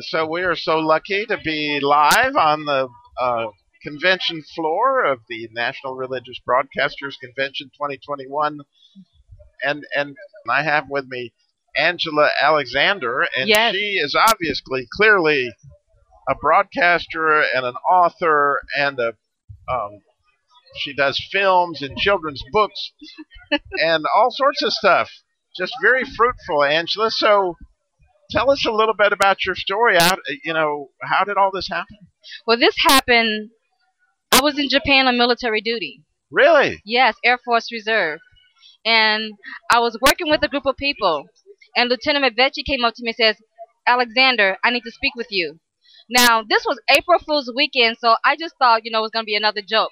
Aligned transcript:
So 0.00 0.26
we 0.26 0.42
are 0.42 0.54
so 0.54 0.78
lucky 0.78 1.26
to 1.26 1.38
be 1.44 1.80
live 1.80 2.36
on 2.36 2.64
the 2.64 2.88
uh, 3.20 3.46
convention 3.82 4.42
floor 4.54 5.04
of 5.04 5.18
the 5.28 5.48
National 5.52 5.94
Religious 5.96 6.38
Broadcasters 6.48 7.18
Convention 7.20 7.68
2021, 7.74 8.60
and 9.64 9.84
and 9.96 10.14
I 10.48 10.62
have 10.62 10.84
with 10.88 11.06
me 11.08 11.32
Angela 11.76 12.30
Alexander, 12.40 13.26
and 13.36 13.48
Yes. 13.48 13.74
she 13.74 13.98
is 13.98 14.14
obviously 14.14 14.86
clearly 14.92 15.50
a 16.28 16.34
broadcaster 16.36 17.40
and 17.40 17.64
an 17.66 17.74
author 17.90 18.60
and 18.76 19.00
a 19.00 19.14
um, 19.68 20.00
she 20.76 20.92
does 20.94 21.20
films 21.32 21.82
and 21.82 21.96
children's 21.98 22.42
books 22.52 22.92
and 23.82 24.04
all 24.14 24.30
sorts 24.30 24.62
of 24.62 24.72
stuff. 24.72 25.10
Just 25.56 25.72
very 25.82 26.04
fruitful, 26.04 26.62
Angela. 26.62 27.10
So 27.10 27.56
tell 28.30 28.50
us 28.50 28.64
a 28.66 28.72
little 28.72 28.94
bit 28.94 29.12
about 29.12 29.44
your 29.44 29.54
story. 29.54 29.96
How 29.98 30.16
you 30.44 30.52
know 30.52 30.88
how 31.02 31.24
did 31.24 31.36
all 31.36 31.50
this 31.52 31.68
happen? 31.68 31.98
Well, 32.46 32.58
this 32.58 32.74
happened. 32.86 33.50
I 34.32 34.40
was 34.42 34.58
in 34.58 34.68
Japan 34.68 35.06
on 35.06 35.16
military 35.18 35.60
duty. 35.60 36.04
Really? 36.30 36.80
Yes, 36.84 37.16
Air 37.24 37.38
Force 37.42 37.72
Reserve. 37.72 38.20
And 38.84 39.32
I 39.70 39.80
was 39.80 39.98
working 40.00 40.28
with 40.30 40.42
a 40.42 40.48
group 40.48 40.66
of 40.66 40.76
people. 40.76 41.24
And 41.74 41.88
Lieutenant 41.88 42.24
Mavechi 42.24 42.64
came 42.64 42.84
up 42.84 42.94
to 42.94 43.02
me 43.02 43.10
and 43.10 43.16
says, 43.16 43.36
Alexander, 43.86 44.58
I 44.62 44.70
need 44.70 44.82
to 44.82 44.90
speak 44.90 45.14
with 45.14 45.28
you. 45.30 45.58
Now, 46.10 46.42
this 46.42 46.64
was 46.66 46.80
April 46.88 47.18
Fool's 47.18 47.52
weekend, 47.54 47.96
so 47.98 48.16
I 48.24 48.36
just 48.36 48.54
thought, 48.58 48.82
you 48.84 48.90
know, 48.90 49.00
it 49.00 49.02
was 49.02 49.10
going 49.10 49.24
to 49.24 49.26
be 49.26 49.36
another 49.36 49.62
joke. 49.66 49.90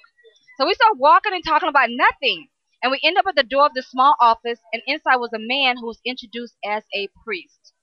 So 0.57 0.65
we 0.65 0.73
started 0.73 0.97
walking 0.99 1.33
and 1.33 1.43
talking 1.45 1.69
about 1.69 1.89
nothing. 1.91 2.47
And 2.81 2.91
we 2.91 2.99
end 3.03 3.17
up 3.17 3.25
at 3.27 3.35
the 3.35 3.43
door 3.43 3.65
of 3.65 3.73
this 3.73 3.89
small 3.89 4.15
office, 4.21 4.59
and 4.71 4.81
inside 4.87 5.17
was 5.17 5.33
a 5.33 5.39
man 5.39 5.77
who 5.77 5.87
was 5.87 5.99
introduced 6.05 6.55
as 6.63 6.83
a 6.93 7.09
priest. 7.23 7.73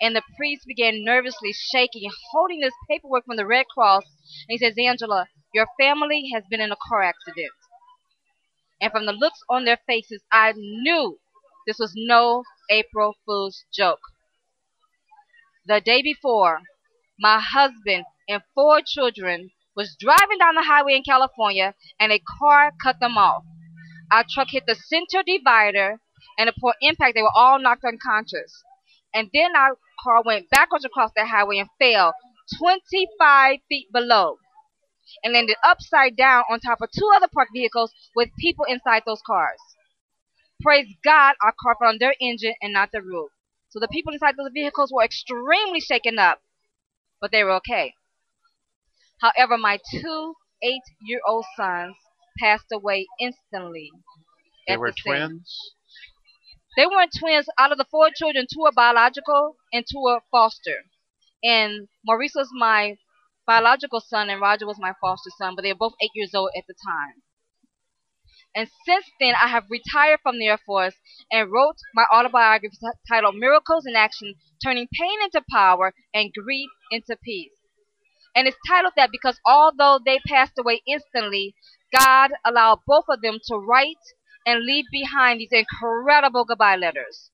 And 0.00 0.16
the 0.16 0.22
priest 0.36 0.64
began 0.66 1.04
nervously 1.04 1.52
shaking, 1.52 2.10
holding 2.32 2.60
this 2.60 2.72
paperwork 2.88 3.26
from 3.26 3.36
the 3.36 3.46
Red 3.46 3.66
Cross. 3.66 4.04
And 4.48 4.58
he 4.58 4.58
says, 4.58 4.74
Angela, 4.78 5.28
your 5.52 5.66
family 5.78 6.30
has 6.32 6.44
been 6.48 6.60
in 6.60 6.72
a 6.72 6.76
car 6.88 7.02
accident. 7.02 7.50
And 8.80 8.90
from 8.90 9.04
the 9.04 9.12
looks 9.12 9.40
on 9.50 9.64
their 9.64 9.78
faces, 9.86 10.22
I 10.32 10.52
knew 10.56 11.18
this 11.66 11.78
was 11.78 11.92
no 11.94 12.44
April 12.70 13.16
Fool's 13.26 13.64
joke. 13.72 14.00
The 15.66 15.80
day 15.80 16.00
before, 16.02 16.62
my 17.18 17.38
husband 17.38 18.06
and 18.28 18.42
four 18.54 18.80
children 18.80 19.50
was 19.76 19.96
driving 20.00 20.38
down 20.38 20.54
the 20.54 20.62
highway 20.62 20.94
in 20.94 21.02
California 21.02 21.74
and 21.98 22.10
a 22.10 22.18
car 22.18 22.72
cut 22.82 22.98
them 23.00 23.18
off. 23.18 23.44
Our 24.10 24.24
truck 24.28 24.48
hit 24.50 24.64
the 24.66 24.74
center 24.74 25.22
divider 25.22 26.00
and 26.38 26.48
upon 26.48 26.72
impact 26.80 27.14
they 27.14 27.22
were 27.22 27.36
all 27.36 27.58
knocked 27.58 27.84
unconscious. 27.84 28.62
And 29.12 29.28
then 29.34 29.54
our 29.54 29.76
car 30.02 30.22
went 30.22 30.50
backwards 30.50 30.84
across 30.84 31.10
the 31.14 31.26
highway 31.26 31.58
and 31.58 31.68
fell 31.78 32.14
25 32.58 33.58
feet 33.68 33.92
below 33.92 34.38
and 35.22 35.32
landed 35.32 35.56
upside 35.64 36.16
down 36.16 36.44
on 36.50 36.60
top 36.60 36.80
of 36.80 36.90
two 36.90 37.10
other 37.14 37.28
parked 37.32 37.52
vehicles 37.54 37.92
with 38.14 38.30
people 38.38 38.64
inside 38.66 39.02
those 39.06 39.22
cars. 39.26 39.58
Praise 40.62 40.94
God, 41.04 41.34
our 41.42 41.54
car 41.60 41.76
fell 41.78 41.88
on 41.88 41.98
their 41.98 42.14
engine 42.20 42.54
and 42.62 42.72
not 42.72 42.90
the 42.92 43.02
roof. 43.02 43.30
So 43.70 43.80
the 43.80 43.88
people 43.88 44.12
inside 44.12 44.36
those 44.36 44.52
vehicles 44.52 44.92
were 44.92 45.04
extremely 45.04 45.80
shaken 45.80 46.18
up, 46.18 46.40
but 47.20 47.30
they 47.32 47.44
were 47.44 47.52
okay. 47.52 47.94
However, 49.20 49.56
my 49.56 49.78
two 49.90 50.34
eight 50.62 50.82
year 51.02 51.20
old 51.26 51.44
sons 51.56 51.96
passed 52.38 52.72
away 52.72 53.06
instantly. 53.20 53.90
They 54.66 54.76
were 54.76 54.90
the 54.90 54.96
twins. 55.02 55.74
They 56.76 56.86
weren't 56.86 57.12
twins. 57.18 57.48
Out 57.58 57.72
of 57.72 57.78
the 57.78 57.86
four 57.90 58.10
children, 58.14 58.46
two 58.52 58.64
are 58.64 58.72
biological 58.72 59.56
and 59.72 59.84
two 59.90 60.06
are 60.06 60.22
foster. 60.30 60.84
And 61.42 61.88
Maurice 62.04 62.34
was 62.34 62.50
my 62.52 62.98
biological 63.46 64.00
son, 64.00 64.30
and 64.30 64.40
Roger 64.40 64.66
was 64.66 64.78
my 64.78 64.94
foster 65.00 65.30
son, 65.36 65.54
but 65.56 65.62
they 65.62 65.72
were 65.72 65.78
both 65.78 65.94
eight 66.00 66.12
years 66.14 66.34
old 66.34 66.50
at 66.56 66.64
the 66.68 66.74
time. 66.86 67.22
And 68.54 68.68
since 68.84 69.06
then, 69.20 69.34
I 69.34 69.48
have 69.48 69.70
retired 69.70 70.20
from 70.22 70.38
the 70.38 70.48
Air 70.48 70.58
Force 70.58 70.94
and 71.30 71.50
wrote 71.50 71.76
my 71.94 72.04
autobiography 72.12 72.76
titled 73.08 73.36
Miracles 73.36 73.86
in 73.86 73.96
Action 73.96 74.34
Turning 74.62 74.88
Pain 74.92 75.22
into 75.22 75.42
Power 75.50 75.94
and 76.12 76.32
Grief 76.32 76.70
into 76.90 77.16
Peace. 77.22 77.52
And 78.34 78.46
it's 78.46 78.56
titled 78.68 78.94
that 78.96 79.10
because 79.10 79.40
although 79.46 79.98
they 80.04 80.20
passed 80.26 80.58
away 80.58 80.82
instantly, 80.86 81.54
God 81.96 82.32
allowed 82.44 82.80
both 82.86 83.04
of 83.08 83.20
them 83.22 83.38
to 83.46 83.56
write 83.56 83.96
and 84.50 84.64
leave 84.64 84.86
behind 84.90 85.40
these 85.40 85.52
incredible 85.52 86.44
goodbye 86.44 86.76
letters. 86.76 87.30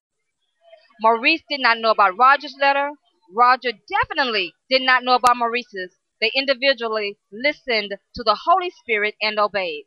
Maurice 1.00 1.43
did 1.49 1.60
not 1.60 1.78
know 1.78 1.91
about 1.91 2.19
Roger's 2.19 2.56
letter. 2.60 2.91
Roger 3.34 3.72
definitely 3.72 4.53
did 4.69 4.82
not 4.82 5.03
know 5.03 5.15
about 5.15 5.37
Maurice's. 5.37 5.97
They 6.21 6.31
individually 6.34 7.19
listened 7.32 7.94
to 8.15 8.22
the 8.22 8.38
Holy 8.44 8.71
Spirit 8.71 9.15
and 9.21 9.38
obeyed. 9.38 9.87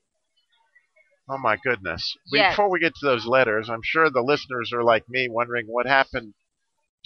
Oh 1.27 1.37
my 1.37 1.57
goodness. 1.57 2.17
Yes. 2.31 2.53
Before 2.53 2.69
we 2.69 2.79
get 2.79 2.95
to 2.95 3.05
those 3.05 3.25
letters, 3.25 3.69
I'm 3.69 3.83
sure 3.83 4.09
the 4.09 4.21
listeners 4.21 4.71
are 4.73 4.83
like 4.83 5.07
me 5.07 5.27
wondering 5.29 5.67
what 5.67 5.85
happened 5.85 6.33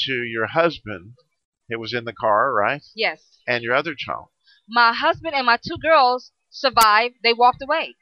to 0.05 0.13
your 0.13 0.47
husband. 0.47 1.13
It 1.69 1.79
was 1.79 1.94
in 1.94 2.05
the 2.05 2.13
car, 2.13 2.53
right? 2.53 2.84
Yes. 2.95 3.22
And 3.47 3.63
your 3.63 3.75
other 3.75 3.95
child. 3.95 4.28
My 4.69 4.94
husband 4.94 5.35
and 5.35 5.45
my 5.45 5.57
two 5.57 5.78
girls 5.78 6.31
survived. 6.50 7.16
They 7.23 7.34
walked 7.34 7.61
away. 7.61 7.95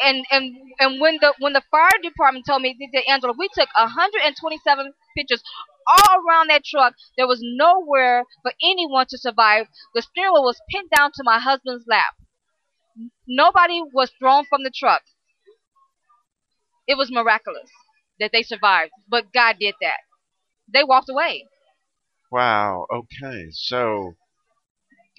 And 0.00 0.24
and 0.30 0.54
and 0.78 1.00
when 1.00 1.18
the 1.20 1.34
when 1.40 1.54
the 1.54 1.62
fire 1.70 1.98
department 2.02 2.46
told 2.46 2.62
me, 2.62 2.76
said, 2.94 3.02
Angela, 3.08 3.34
we 3.36 3.48
took 3.52 3.68
127 3.74 4.92
pictures 5.16 5.42
all 5.88 6.22
around 6.26 6.50
that 6.50 6.64
truck. 6.64 6.94
There 7.16 7.26
was 7.26 7.40
nowhere 7.42 8.24
for 8.42 8.52
anyone 8.62 9.06
to 9.08 9.18
survive. 9.18 9.66
The 9.94 10.02
steering 10.02 10.32
wheel 10.32 10.44
was 10.44 10.60
pinned 10.70 10.90
down 10.94 11.10
to 11.14 11.22
my 11.24 11.38
husband's 11.38 11.84
lap. 11.88 12.14
Nobody 13.26 13.82
was 13.92 14.10
thrown 14.18 14.44
from 14.48 14.62
the 14.64 14.72
truck. 14.74 15.02
It 16.86 16.96
was 16.96 17.10
miraculous 17.10 17.70
that 18.18 18.30
they 18.32 18.42
survived, 18.42 18.92
but 19.08 19.32
God 19.32 19.56
did 19.60 19.74
that. 19.80 20.00
They 20.72 20.84
walked 20.84 21.08
away. 21.08 21.44
Wow. 22.30 22.86
Okay. 22.92 23.48
So 23.50 24.14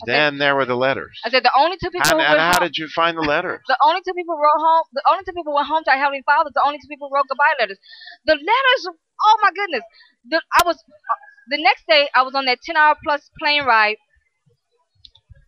Okay. 0.03 0.13
then 0.13 0.37
there 0.37 0.55
were 0.55 0.65
the 0.65 0.77
letters. 0.77 1.19
I 1.25 1.29
said 1.29 1.43
the 1.43 1.51
only 1.57 1.75
two 1.75 1.89
people 1.89 2.07
How, 2.07 2.19
and 2.19 2.39
how 2.39 2.59
home, 2.59 2.67
did 2.67 2.77
you 2.77 2.87
find 2.87 3.17
the 3.17 3.21
letters? 3.21 3.59
the 3.67 3.77
only 3.83 4.01
two 4.05 4.13
people 4.13 4.37
wrote 4.37 4.59
home, 4.59 4.83
the 4.93 5.03
only 5.09 5.23
two 5.25 5.33
people 5.33 5.53
went 5.53 5.67
home 5.67 5.83
to 5.83 5.91
our 5.91 5.97
Heavenly 5.97 6.23
Father, 6.25 6.51
the 6.53 6.63
only 6.65 6.77
two 6.77 6.87
people 6.87 7.09
wrote 7.13 7.27
goodbye 7.27 7.55
letters. 7.59 7.79
The 8.25 8.33
letters, 8.33 8.81
oh 8.87 9.37
my 9.41 9.51
goodness. 9.51 9.83
The, 10.29 10.41
I 10.55 10.63
was, 10.65 10.77
uh, 10.77 11.19
the 11.49 11.61
next 11.61 11.83
day, 11.87 12.07
I 12.15 12.21
was 12.21 12.33
on 12.33 12.45
that 12.45 12.59
10 12.63 12.77
hour 12.77 12.95
plus 13.03 13.29
plane 13.39 13.65
ride 13.65 13.97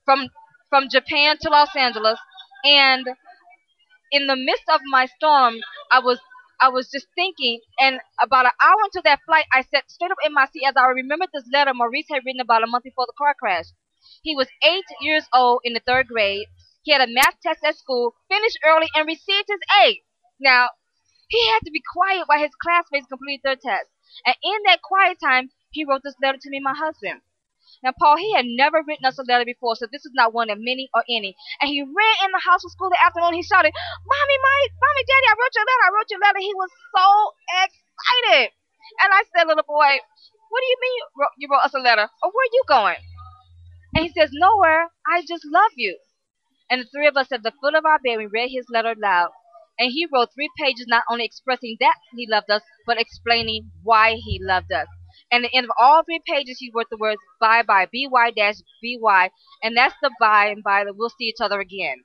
from, 0.03 0.27
from 0.69 0.89
Japan 0.89 1.37
to 1.41 1.49
Los 1.49 1.73
Angeles. 1.75 2.19
And 2.65 3.07
in 4.11 4.27
the 4.27 4.35
midst 4.35 4.67
of 4.67 4.81
my 4.91 5.05
storm, 5.05 5.55
I 5.91 5.99
was, 5.99 6.19
I 6.59 6.67
was 6.69 6.89
just 6.91 7.07
thinking, 7.15 7.61
and 7.79 7.99
about 8.21 8.45
an 8.45 8.51
hour 8.61 8.83
into 8.83 9.01
that 9.05 9.19
flight, 9.25 9.45
I 9.53 9.61
sat 9.61 9.89
straight 9.89 10.11
up 10.11 10.17
in 10.25 10.33
my 10.33 10.47
seat 10.51 10.67
as 10.67 10.75
I 10.75 10.87
remembered 10.87 11.29
this 11.33 11.47
letter 11.51 11.71
Maurice 11.73 12.05
had 12.11 12.23
written 12.25 12.41
about 12.41 12.63
a 12.63 12.67
month 12.67 12.83
before 12.83 13.05
the 13.07 13.15
car 13.17 13.33
crash. 13.39 13.65
He 14.23 14.35
was 14.35 14.47
eight 14.63 14.85
years 15.01 15.27
old 15.33 15.61
in 15.63 15.73
the 15.73 15.81
third 15.85 16.07
grade. 16.07 16.47
He 16.83 16.91
had 16.91 17.01
a 17.01 17.11
math 17.11 17.39
test 17.41 17.63
at 17.63 17.77
school, 17.77 18.15
finished 18.29 18.59
early, 18.65 18.87
and 18.95 19.07
received 19.07 19.47
his 19.47 19.59
A. 19.83 20.01
Now, 20.39 20.69
he 21.27 21.47
had 21.49 21.61
to 21.63 21.71
be 21.71 21.81
quiet 21.81 22.27
while 22.27 22.39
his 22.39 22.55
classmates 22.61 23.07
completed 23.07 23.41
their 23.43 23.55
test. 23.55 23.87
And 24.25 24.35
in 24.43 24.59
that 24.65 24.81
quiet 24.81 25.17
time, 25.23 25.51
he 25.71 25.85
wrote 25.85 26.01
this 26.03 26.19
letter 26.21 26.37
to 26.41 26.49
me, 26.49 26.59
my 26.59 26.73
husband. 26.73 27.21
Now, 27.83 27.93
Paul, 27.97 28.17
he 28.17 28.33
had 28.35 28.45
never 28.45 28.83
written 28.85 29.05
us 29.05 29.17
a 29.17 29.23
letter 29.23 29.45
before, 29.45 29.75
so 29.75 29.87
this 29.89 30.05
is 30.05 30.11
not 30.13 30.33
one 30.33 30.49
of 30.49 30.59
many 30.59 30.89
or 30.93 31.03
any. 31.09 31.35
And 31.61 31.69
he 31.69 31.81
ran 31.81 32.17
in 32.25 32.31
the 32.33 32.43
house 32.43 32.61
for 32.61 32.69
school 32.69 32.89
that 32.89 33.05
afternoon. 33.05 33.33
He 33.33 33.41
shouted, 33.41 33.73
Mommy, 33.73 34.37
mommy, 34.43 34.67
mommy, 34.75 35.03
daddy, 35.07 35.27
I 35.29 35.35
wrote 35.39 35.55
your 35.55 35.65
letter. 35.65 35.85
I 35.87 35.91
wrote 35.95 36.11
your 36.11 36.21
letter. 36.21 36.41
He 36.41 36.53
was 36.53 36.71
so 36.93 37.07
excited. 37.63 38.51
And 39.01 39.09
I 39.13 39.23
said, 39.31 39.47
little 39.47 39.65
boy, 39.65 39.97
what 40.51 40.59
do 40.61 40.67
you 40.67 40.79
mean 40.81 40.93
you 40.99 41.05
wrote, 41.15 41.35
you 41.37 41.47
wrote 41.49 41.65
us 41.65 41.73
a 41.73 41.79
letter? 41.79 42.05
Or 42.21 42.29
where 42.29 42.45
are 42.45 42.53
you 42.53 42.63
going? 42.67 43.01
And 43.95 44.05
he 44.05 44.11
says, 44.11 44.29
Nowhere. 44.33 44.89
I 45.07 45.21
just 45.21 45.45
love 45.45 45.71
you. 45.75 45.97
And 46.69 46.81
the 46.81 46.85
three 46.85 47.07
of 47.07 47.17
us 47.17 47.31
at 47.31 47.43
the 47.43 47.51
foot 47.61 47.75
of 47.75 47.85
our 47.85 47.99
bed, 47.99 48.17
we 48.17 48.25
read 48.25 48.49
his 48.49 48.67
letter 48.69 48.93
aloud. 48.97 49.31
And 49.77 49.91
he 49.91 50.07
wrote 50.13 50.29
three 50.33 50.49
pages 50.57 50.85
not 50.87 51.03
only 51.09 51.25
expressing 51.25 51.77
that 51.79 51.95
he 52.15 52.27
loved 52.29 52.49
us, 52.49 52.61
but 52.85 52.99
explaining 52.99 53.71
why 53.83 54.15
he 54.15 54.39
loved 54.41 54.71
us. 54.71 54.87
And 55.31 55.43
at 55.43 55.51
the 55.51 55.57
end 55.57 55.65
of 55.65 55.71
all 55.79 56.03
three 56.03 56.21
pages, 56.25 56.59
he 56.59 56.71
wrote 56.73 56.87
the 56.89 56.97
words 56.97 57.21
bye 57.39 57.63
bye, 57.63 57.87
B 57.91 58.07
Y 58.09 58.31
dash 58.31 58.55
B 58.81 58.97
Y. 59.01 59.29
And 59.63 59.75
that's 59.75 59.95
the 60.01 60.11
bye 60.19 60.47
and 60.47 60.63
bye 60.63 60.83
that 60.85 60.95
we'll 60.95 61.09
see 61.09 61.25
each 61.25 61.41
other 61.41 61.59
again. 61.59 62.03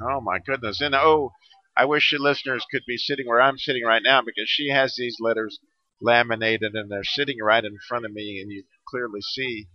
Oh 0.00 0.20
my 0.20 0.38
goodness. 0.38 0.80
And 0.80 0.94
oh, 0.94 1.32
I 1.76 1.84
wish 1.86 2.12
your 2.12 2.20
listeners 2.20 2.64
could 2.70 2.82
be 2.86 2.96
sitting 2.96 3.26
where 3.26 3.40
I'm 3.40 3.58
sitting 3.58 3.84
right 3.84 4.02
now 4.02 4.20
because 4.20 4.48
she 4.48 4.68
has 4.68 4.94
these 4.96 5.16
letters 5.20 5.58
laminated 6.00 6.74
and 6.74 6.90
they're 6.90 7.04
sitting 7.04 7.38
right 7.38 7.64
in 7.64 7.78
front 7.88 8.04
of 8.04 8.12
me 8.12 8.40
and 8.40 8.50
you 8.50 8.64
clearly 8.88 9.20
see 9.22 9.66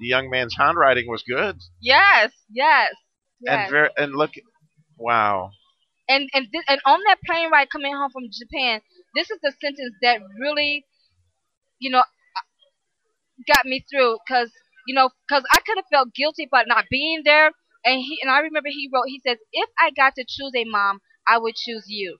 the 0.00 0.06
young 0.06 0.30
man's 0.30 0.56
handwriting 0.56 1.06
was 1.08 1.22
good. 1.22 1.58
Yes, 1.80 2.32
yes. 2.50 2.94
yes. 3.40 3.70
And 3.70 3.70
very 3.70 3.90
and 3.96 4.14
look 4.14 4.32
wow. 4.98 5.50
and 6.08 6.28
and 6.34 6.48
thi- 6.50 6.64
and 6.68 6.80
on 6.84 7.00
that 7.04 7.20
plane 7.24 7.50
ride 7.50 7.70
coming 7.70 7.94
home 7.94 8.10
from 8.10 8.30
Japan, 8.30 8.80
this 9.14 9.30
is 9.30 9.38
the 9.42 9.52
sentence 9.60 9.94
that 10.02 10.20
really, 10.40 10.84
you 11.78 11.90
know, 11.90 12.02
got 13.46 13.64
me 13.66 13.84
through 13.90 14.18
because 14.26 14.50
you 14.86 14.94
know 14.94 15.10
because 15.26 15.44
I 15.52 15.60
could 15.66 15.76
have 15.78 15.86
felt 15.90 16.14
guilty 16.14 16.44
about 16.44 16.68
not 16.68 16.86
being 16.90 17.22
there. 17.24 17.52
And 17.84 18.00
he 18.00 18.18
and 18.22 18.30
I 18.30 18.40
remember 18.40 18.68
he 18.70 18.88
wrote 18.92 19.06
he 19.08 19.20
says 19.26 19.38
if 19.52 19.68
I 19.78 19.90
got 19.90 20.14
to 20.16 20.24
choose 20.28 20.52
a 20.56 20.64
mom, 20.64 21.00
I 21.26 21.38
would 21.38 21.54
choose 21.56 21.84
you. 21.88 22.18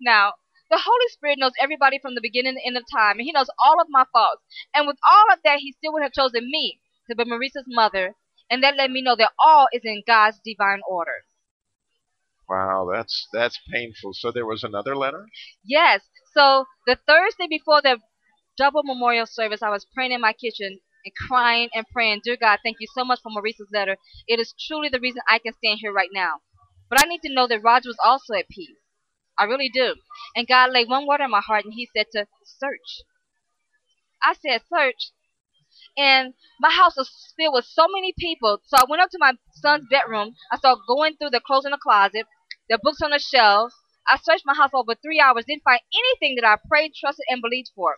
Now 0.00 0.34
the 0.72 0.80
Holy 0.82 1.08
Spirit 1.08 1.38
knows 1.38 1.52
everybody 1.60 1.98
from 2.00 2.14
the 2.14 2.22
beginning 2.22 2.54
to 2.54 2.56
the 2.56 2.66
end 2.66 2.78
of 2.78 2.84
time, 2.90 3.18
and 3.18 3.26
He 3.26 3.32
knows 3.32 3.50
all 3.62 3.78
of 3.80 3.88
my 3.90 4.04
faults. 4.10 4.42
And 4.74 4.86
with 4.86 4.96
all 5.08 5.30
of 5.30 5.40
that, 5.44 5.58
He 5.60 5.72
still 5.72 5.92
would 5.92 6.02
have 6.02 6.12
chosen 6.12 6.50
me 6.50 6.80
to 7.08 7.14
be 7.14 7.24
Maurice's 7.26 7.66
mother, 7.68 8.14
and 8.50 8.62
that 8.64 8.76
let 8.76 8.90
me 8.90 9.02
know 9.02 9.14
that 9.14 9.32
all 9.38 9.68
is 9.72 9.82
in 9.84 10.02
God's 10.06 10.40
divine 10.42 10.80
order. 10.88 11.26
Wow, 12.48 12.88
that's 12.90 13.28
that's 13.34 13.60
painful. 13.70 14.14
So 14.14 14.32
there 14.32 14.46
was 14.46 14.64
another 14.64 14.96
letter. 14.96 15.26
Yes. 15.62 16.00
So 16.34 16.64
the 16.86 16.96
Thursday 16.96 17.46
before 17.48 17.82
the 17.82 17.98
double 18.56 18.82
memorial 18.82 19.26
service, 19.26 19.62
I 19.62 19.70
was 19.70 19.86
praying 19.94 20.12
in 20.12 20.20
my 20.20 20.32
kitchen 20.32 20.80
and 21.04 21.14
crying 21.28 21.68
and 21.74 21.86
praying, 21.92 22.20
Dear 22.24 22.36
God, 22.40 22.60
thank 22.64 22.76
you 22.80 22.86
so 22.94 23.04
much 23.04 23.20
for 23.22 23.30
Maurice's 23.30 23.68
letter. 23.72 23.96
It 24.26 24.40
is 24.40 24.54
truly 24.66 24.88
the 24.88 25.00
reason 25.00 25.20
I 25.28 25.38
can 25.38 25.52
stand 25.54 25.78
here 25.80 25.92
right 25.92 26.10
now. 26.12 26.40
But 26.88 27.00
I 27.02 27.08
need 27.08 27.20
to 27.22 27.32
know 27.34 27.46
that 27.46 27.62
Roger 27.62 27.88
was 27.88 27.98
also 28.04 28.34
at 28.34 28.48
peace. 28.48 28.81
I 29.38 29.44
really 29.44 29.70
do. 29.72 29.94
And 30.36 30.46
God 30.46 30.72
laid 30.72 30.88
one 30.88 31.06
word 31.06 31.20
on 31.20 31.30
my 31.30 31.40
heart, 31.40 31.64
and 31.64 31.74
He 31.74 31.88
said 31.94 32.06
to 32.12 32.26
search. 32.44 33.02
I 34.22 34.34
said, 34.34 34.62
search. 34.72 35.12
And 35.96 36.34
my 36.60 36.70
house 36.70 36.96
was 36.96 37.34
filled 37.36 37.54
with 37.54 37.66
so 37.66 37.86
many 37.92 38.14
people. 38.18 38.60
So 38.64 38.76
I 38.78 38.84
went 38.88 39.02
up 39.02 39.10
to 39.10 39.18
my 39.20 39.34
son's 39.54 39.86
bedroom. 39.90 40.34
I 40.50 40.56
started 40.56 40.82
going 40.88 41.16
through 41.16 41.30
the 41.30 41.40
clothes 41.40 41.64
in 41.64 41.72
the 41.72 41.78
closet, 41.78 42.26
the 42.68 42.78
books 42.82 43.02
on 43.02 43.10
the 43.10 43.18
shelves. 43.18 43.74
I 44.08 44.18
searched 44.18 44.44
my 44.46 44.54
house 44.54 44.70
over 44.74 44.94
three 44.94 45.20
hours, 45.20 45.44
didn't 45.46 45.64
find 45.64 45.80
anything 45.94 46.36
that 46.36 46.48
I 46.48 46.56
prayed, 46.68 46.92
trusted, 46.94 47.26
and 47.28 47.42
believed 47.42 47.70
for. 47.74 47.96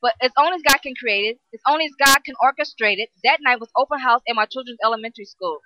But 0.00 0.14
as 0.20 0.32
only 0.38 0.56
as 0.56 0.62
God 0.62 0.82
can 0.82 0.94
create 0.94 1.36
it, 1.36 1.38
as 1.54 1.60
only 1.68 1.86
as 1.86 1.92
God 1.98 2.24
can 2.24 2.34
orchestrate 2.42 2.98
it, 2.98 3.10
that 3.24 3.38
night 3.42 3.60
was 3.60 3.70
open 3.76 4.00
house 4.00 4.22
in 4.26 4.36
my 4.36 4.46
children's 4.46 4.80
elementary 4.84 5.26
school. 5.26 5.60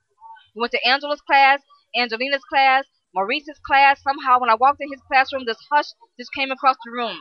We 0.54 0.60
went 0.60 0.72
to 0.72 0.86
Angela's 0.86 1.22
class, 1.22 1.60
Angelina's 1.96 2.44
class, 2.44 2.84
Maurice's 3.16 3.58
class. 3.66 4.02
Somehow, 4.02 4.38
when 4.38 4.50
I 4.50 4.54
walked 4.54 4.82
in 4.82 4.92
his 4.92 5.00
classroom, 5.08 5.46
this 5.46 5.56
hush 5.72 5.86
just 6.20 6.34
came 6.34 6.50
across 6.50 6.76
the 6.84 6.92
room. 6.92 7.18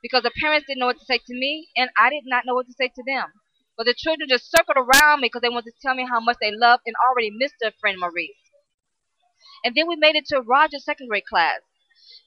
Because 0.00 0.22
the 0.22 0.30
parents 0.40 0.66
didn't 0.68 0.78
know 0.78 0.86
what 0.86 0.98
to 1.00 1.04
say 1.04 1.18
to 1.18 1.34
me, 1.34 1.66
and 1.76 1.90
I 1.98 2.08
did 2.10 2.22
not 2.24 2.46
know 2.46 2.54
what 2.54 2.66
to 2.66 2.72
say 2.78 2.86
to 2.86 3.02
them. 3.04 3.32
But 3.76 3.86
the 3.86 3.94
children 3.98 4.28
just 4.28 4.50
circled 4.50 4.78
around 4.78 5.20
me 5.20 5.26
because 5.26 5.42
they 5.42 5.48
wanted 5.48 5.74
to 5.74 5.82
tell 5.82 5.96
me 5.96 6.06
how 6.08 6.20
much 6.20 6.36
they 6.40 6.52
loved 6.52 6.84
and 6.86 6.94
already 7.08 7.30
missed 7.34 7.56
their 7.60 7.72
friend 7.80 7.98
Maurice. 7.98 8.38
And 9.64 9.74
then 9.74 9.88
we 9.88 9.96
made 9.96 10.14
it 10.14 10.26
to 10.26 10.40
Roger's 10.40 10.84
second 10.84 11.08
grade 11.08 11.26
class. 11.28 11.60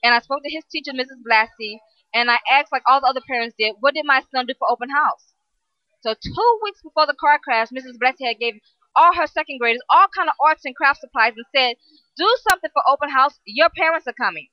And 0.02 0.14
I 0.14 0.20
spoke 0.20 0.42
to 0.44 0.50
his 0.50 0.64
teacher, 0.70 0.92
Mrs. 0.92 1.24
Blassie, 1.26 1.78
and 2.12 2.30
I 2.30 2.38
asked, 2.50 2.72
like 2.72 2.82
all 2.86 3.00
the 3.00 3.06
other 3.06 3.22
parents 3.26 3.54
did, 3.58 3.76
what 3.80 3.94
did 3.94 4.04
my 4.04 4.22
son 4.30 4.46
do 4.46 4.54
for 4.58 4.70
open 4.70 4.90
house? 4.90 5.32
So 6.02 6.14
two 6.14 6.60
weeks 6.62 6.82
before 6.82 7.06
the 7.06 7.16
car 7.18 7.38
crash, 7.38 7.68
Mrs. 7.68 7.96
Blassie 7.96 8.26
had 8.26 8.38
gave 8.38 8.60
all 8.94 9.14
her 9.14 9.26
second 9.26 9.58
graders 9.58 9.82
all 9.88 10.08
kind 10.14 10.28
of 10.28 10.34
arts 10.44 10.64
and 10.64 10.76
craft 10.76 11.00
supplies 11.00 11.32
and 11.36 11.46
said, 11.54 11.76
do 12.16 12.36
something 12.48 12.70
for 12.72 12.82
open 12.88 13.10
house. 13.10 13.38
Your 13.44 13.70
parents 13.70 14.06
are 14.06 14.12
coming. 14.12 14.48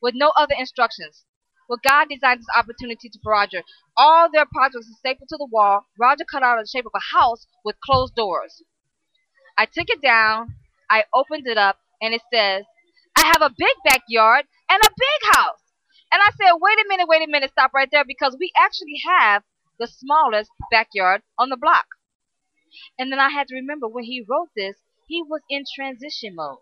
With 0.00 0.14
no 0.14 0.32
other 0.36 0.54
instructions. 0.58 1.24
Well, 1.68 1.78
God 1.86 2.08
designed 2.10 2.40
this 2.40 2.56
opportunity 2.56 3.08
to 3.08 3.18
Roger. 3.24 3.62
All 3.96 4.28
their 4.30 4.46
projects 4.46 4.88
were 4.88 4.98
stapled 4.98 5.28
to 5.28 5.36
the 5.36 5.48
wall. 5.50 5.86
Roger 5.98 6.24
cut 6.30 6.42
out 6.42 6.58
the 6.60 6.66
shape 6.66 6.86
of 6.86 6.92
a 6.94 7.16
house 7.16 7.46
with 7.64 7.80
closed 7.80 8.14
doors. 8.14 8.62
I 9.56 9.66
took 9.66 9.88
it 9.88 10.02
down. 10.02 10.56
I 10.90 11.04
opened 11.14 11.46
it 11.46 11.56
up, 11.56 11.78
and 12.00 12.12
it 12.12 12.22
says, 12.32 12.64
I 13.16 13.26
have 13.26 13.42
a 13.42 13.54
big 13.56 13.76
backyard 13.84 14.46
and 14.68 14.82
a 14.82 14.90
big 14.98 15.34
house. 15.36 15.60
And 16.12 16.20
I 16.20 16.30
said, 16.32 16.58
wait 16.60 16.78
a 16.78 16.88
minute, 16.88 17.08
wait 17.08 17.26
a 17.26 17.30
minute, 17.30 17.50
stop 17.52 17.72
right 17.72 17.88
there 17.90 18.04
because 18.04 18.36
we 18.38 18.52
actually 18.58 19.00
have 19.08 19.42
the 19.78 19.86
smallest 19.86 20.50
backyard 20.70 21.22
on 21.38 21.48
the 21.48 21.56
block. 21.56 21.86
And 22.98 23.10
then 23.10 23.18
I 23.18 23.30
had 23.30 23.48
to 23.48 23.54
remember 23.54 23.88
when 23.88 24.04
he 24.04 24.24
wrote 24.28 24.50
this, 24.54 24.76
he 25.06 25.22
was 25.22 25.40
in 25.48 25.64
transition 25.74 26.34
mode. 26.34 26.58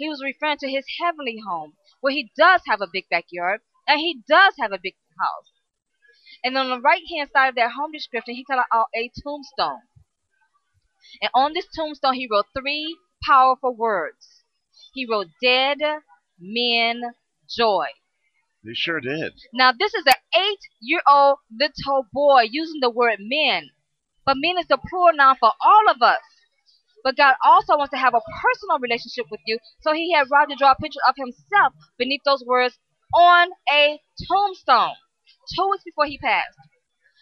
He 0.00 0.08
was 0.08 0.24
referring 0.24 0.56
to 0.60 0.70
his 0.70 0.86
heavenly 0.98 1.40
home, 1.46 1.74
where 2.00 2.14
he 2.14 2.32
does 2.34 2.62
have 2.66 2.80
a 2.80 2.88
big 2.90 3.04
backyard 3.10 3.60
and 3.86 4.00
he 4.00 4.22
does 4.26 4.54
have 4.58 4.72
a 4.72 4.80
big 4.82 4.94
house. 5.20 5.52
And 6.42 6.56
on 6.56 6.70
the 6.70 6.80
right 6.80 7.02
hand 7.14 7.28
side 7.34 7.50
of 7.50 7.54
that 7.56 7.72
home 7.72 7.92
description, 7.92 8.34
he 8.34 8.42
cut 8.42 8.64
out 8.72 8.86
a 8.96 9.10
tombstone. 9.22 9.82
And 11.20 11.30
on 11.34 11.52
this 11.52 11.66
tombstone, 11.76 12.14
he 12.14 12.26
wrote 12.30 12.46
three 12.58 12.96
powerful 13.26 13.76
words. 13.76 14.42
He 14.94 15.04
wrote, 15.04 15.26
Dead 15.42 15.76
Men 16.38 17.02
Joy. 17.46 17.88
He 18.64 18.74
sure 18.74 19.00
did. 19.00 19.34
Now, 19.52 19.72
this 19.72 19.92
is 19.92 20.06
an 20.06 20.14
eight 20.34 20.60
year 20.80 21.02
old 21.06 21.40
little 21.50 22.06
boy 22.10 22.44
using 22.50 22.80
the 22.80 22.88
word 22.88 23.18
men. 23.20 23.68
But 24.24 24.38
men 24.38 24.56
is 24.56 24.66
the 24.66 24.78
plural 24.78 25.14
noun 25.14 25.36
for 25.36 25.52
all 25.60 25.90
of 25.90 26.00
us. 26.00 26.22
But 27.04 27.16
God 27.16 27.34
also 27.44 27.76
wants 27.76 27.90
to 27.92 27.98
have 27.98 28.14
a 28.14 28.20
personal 28.42 28.78
relationship 28.78 29.26
with 29.30 29.40
you. 29.46 29.58
So 29.80 29.92
he 29.92 30.12
had 30.12 30.28
Roger 30.30 30.54
draw 30.58 30.72
a 30.72 30.76
picture 30.76 31.00
of 31.08 31.14
himself 31.16 31.72
beneath 31.98 32.22
those 32.24 32.44
words 32.46 32.78
on 33.14 33.48
a 33.72 33.98
tombstone 34.28 34.94
two 35.56 35.68
weeks 35.70 35.84
before 35.84 36.06
he 36.06 36.18
passed. 36.18 36.56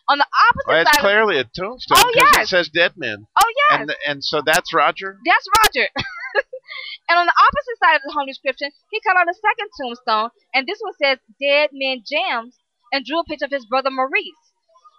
On 0.08 0.18
the 0.18 0.24
opposite 0.48 0.68
Well, 0.68 0.80
it's 0.82 0.90
side. 0.96 1.00
clearly 1.00 1.38
a 1.38 1.44
tombstone 1.44 1.98
Oh, 1.98 2.12
'cause 2.14 2.30
yes. 2.34 2.44
it 2.44 2.48
says 2.48 2.68
dead 2.70 2.92
men. 2.96 3.26
oh, 3.40 3.52
yes. 3.70 3.80
And 3.80 3.96
and 4.06 4.24
so 4.24 4.40
that's 4.44 4.72
Roger. 4.72 5.18
That's 5.24 5.46
Roger. 5.62 5.88
and 7.08 7.18
on 7.18 7.26
the 7.26 7.32
opposite 7.40 7.78
side 7.82 7.96
of 7.96 8.02
the 8.04 8.12
home 8.12 8.26
description, 8.26 8.70
he 8.90 9.00
cut 9.00 9.16
out 9.16 9.28
a 9.28 9.34
second 9.34 9.68
tombstone, 9.80 10.30
and 10.54 10.66
this 10.66 10.78
one 10.80 10.94
says 11.00 11.18
Dead 11.40 11.70
Men 11.72 12.02
Jams, 12.10 12.56
and 12.92 13.04
drew 13.04 13.20
a 13.20 13.24
picture 13.24 13.44
of 13.44 13.50
his 13.50 13.66
brother 13.66 13.90
Maurice 13.90 14.52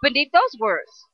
beneath 0.04 0.32
those 0.32 0.56
words. 0.60 1.06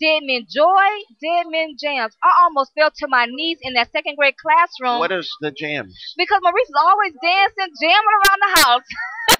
Dead 0.00 0.20
Men 0.22 0.46
Joy, 0.48 0.88
Dead 1.20 1.46
Men 1.48 1.76
Jams. 1.78 2.16
I 2.22 2.30
almost 2.42 2.72
fell 2.74 2.90
to 2.90 3.06
my 3.08 3.26
knees 3.28 3.58
in 3.62 3.74
that 3.74 3.92
second 3.92 4.16
grade 4.16 4.36
classroom 4.36 5.00
What 5.00 5.12
is 5.12 5.28
the 5.40 5.50
jams? 5.50 5.94
because 6.16 6.40
Maurice 6.42 6.68
is 6.68 6.80
always 6.80 7.12
dancing, 7.22 7.72
jamming 7.80 8.16
around 8.20 8.40
the 8.40 8.52
house. 8.62 8.86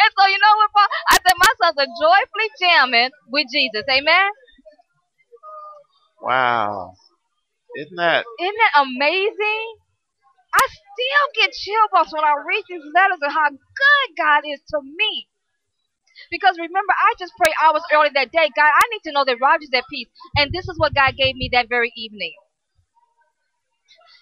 and 0.00 0.10
so, 0.18 0.26
you 0.26 0.38
know 0.38 0.54
what, 0.56 0.70
Paul? 0.72 0.88
I 1.10 1.16
said, 1.20 1.36
my 1.38 1.52
sons 1.60 1.78
are 1.78 1.92
joyfully 2.00 2.50
jamming 2.60 3.10
with 3.28 3.46
Jesus. 3.52 3.84
Amen? 3.90 4.30
Wow. 6.20 6.94
Isn't 7.76 7.96
that 7.96 8.24
Isn't 8.40 8.56
that 8.58 8.82
amazing? 8.84 9.66
I 10.54 10.64
still 10.68 11.26
get 11.40 11.52
chill 11.52 11.86
bumps 11.92 12.12
when 12.12 12.24
I 12.24 12.34
read 12.46 12.62
these 12.68 12.84
letters 12.94 13.18
and 13.22 13.32
how 13.32 13.48
good 13.48 14.08
God 14.18 14.42
is 14.44 14.60
to 14.68 14.80
me. 14.84 15.28
Because 16.32 16.56
remember, 16.56 16.94
I 16.96 17.14
just 17.18 17.36
prayed 17.36 17.52
hours 17.62 17.82
early 17.92 18.08
that 18.14 18.32
day. 18.32 18.48
God, 18.56 18.72
I 18.72 18.82
need 18.90 19.02
to 19.04 19.12
know 19.12 19.24
that 19.24 19.36
Roger's 19.40 19.68
at 19.74 19.84
peace. 19.90 20.08
And 20.34 20.50
this 20.50 20.64
is 20.66 20.78
what 20.78 20.94
God 20.94 21.14
gave 21.16 21.36
me 21.36 21.50
that 21.52 21.68
very 21.68 21.92
evening. 21.94 22.32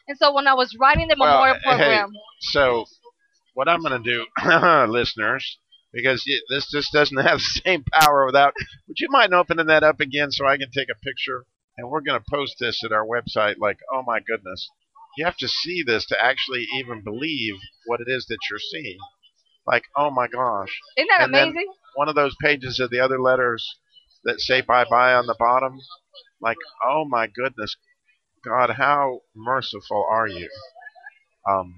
And 0.09 0.19
so 0.19 0.35
when 0.35 0.49
I 0.49 0.55
was 0.55 0.77
writing 0.79 1.07
the 1.07 1.17
Well, 1.19 1.31
memorial 1.31 1.57
hey, 1.63 1.71
program, 1.71 2.13
so? 2.41 2.85
What 3.55 3.69
I'm 3.69 3.83
going 3.83 4.03
to 4.03 4.11
do, 4.11 4.27
listeners, 4.93 5.59
because 5.93 6.25
this 6.49 6.69
just 6.71 6.93
doesn't 6.93 7.17
have 7.27 7.39
the 7.39 7.61
same 7.65 7.85
power 7.93 8.27
without. 8.27 8.55
Would 8.89 8.99
you 8.99 9.09
mind 9.11 9.33
opening 9.33 9.67
that 9.67 9.85
up 9.85 10.01
again 10.01 10.33
so 10.33 10.47
I 10.47 10.57
can 10.57 10.71
take 10.71 10.89
a 10.91 10.99
picture? 10.99 11.47
And 11.77 11.89
we're 11.89 12.01
going 12.01 12.21
to 12.21 12.31
post 12.31 12.57
this 12.59 12.83
at 12.85 12.93
our 12.93 13.07
website. 13.07 13.57
Like, 13.59 13.79
oh 13.93 14.03
my 14.05 14.19
goodness, 14.19 14.69
you 15.17 15.25
have 15.25 15.37
to 15.39 15.49
see 15.49 15.83
this 15.87 16.07
to 16.07 16.23
actually 16.23 16.67
even 16.75 17.03
believe 17.05 17.55
what 17.87 18.01
it 18.01 18.09
is 18.09 18.27
that 18.29 18.39
you're 18.51 18.59
seeing. 18.59 18.99
Like, 19.67 19.85
oh 19.97 20.11
my 20.11 20.27
gosh, 20.27 20.79
isn't 20.97 21.09
that 21.11 21.25
and 21.25 21.35
amazing? 21.35 21.67
one 21.95 22.09
of 22.09 22.15
those 22.15 22.35
pages 22.43 22.81
of 22.81 22.91
the 22.91 23.01
other 23.01 23.21
letters 23.21 23.77
that 24.25 24.41
say 24.41 24.61
bye 24.61 24.85
bye 24.89 25.15
on 25.15 25.27
the 25.27 25.37
bottom. 25.39 25.79
Like, 26.41 26.57
oh 26.87 27.05
my 27.07 27.27
goodness, 27.27 27.77
God, 28.45 28.71
how 28.71 29.21
merciful 29.35 30.07
are 30.09 30.27
you? 30.27 30.49
Um, 31.49 31.75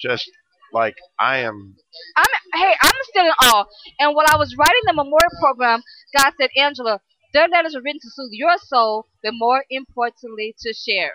just 0.00 0.30
like 0.72 0.96
I 1.18 1.38
am. 1.38 1.76
I'm 2.16 2.26
hey, 2.54 2.74
I'm 2.80 3.00
still 3.04 3.26
in 3.26 3.32
awe. 3.42 3.64
And 4.00 4.14
while 4.14 4.26
I 4.28 4.36
was 4.36 4.56
writing 4.58 4.82
the 4.86 4.92
memorial 4.92 5.30
program, 5.40 5.82
God 6.16 6.32
said, 6.38 6.50
Angela, 6.56 7.00
their 7.32 7.48
letters 7.48 7.74
are 7.74 7.82
written 7.82 8.00
to 8.00 8.10
soothe 8.10 8.32
your 8.32 8.56
soul, 8.58 9.06
but 9.22 9.32
more 9.34 9.64
importantly, 9.70 10.54
to 10.60 10.72
share. 10.72 11.12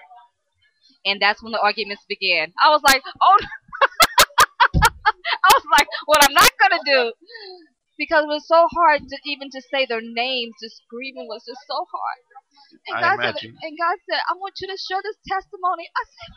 And 1.05 1.21
that's 1.21 1.41
when 1.41 1.51
the 1.51 1.61
arguments 1.61 2.03
began. 2.07 2.53
I 2.61 2.69
was 2.69 2.81
like, 2.83 3.01
oh, 3.21 3.37
was 5.59 5.71
like, 5.75 5.89
what 6.07 6.23
I'm 6.23 6.33
not 6.35 6.51
gonna 6.59 6.83
do, 6.85 7.13
because 7.99 8.23
it 8.23 8.31
was 8.31 8.47
so 8.47 8.67
hard 8.71 9.03
to 9.03 9.17
even 9.27 9.51
to 9.51 9.61
say 9.71 9.85
their 9.85 10.01
names. 10.03 10.55
Just 10.63 10.83
grieving 10.87 11.27
was 11.27 11.43
just 11.43 11.61
so 11.67 11.83
hard. 11.83 12.19
And 12.87 12.95
I 12.95 13.01
God 13.03 13.17
said, 13.19 13.35
imagine. 13.35 13.53
and 13.63 13.73
God 13.77 13.97
said, 14.07 14.21
I 14.31 14.33
want 14.39 14.55
you 14.63 14.67
to 14.71 14.79
share 14.79 15.03
this 15.03 15.19
testimony. 15.27 15.85
I 15.91 16.03
said, 16.07 16.31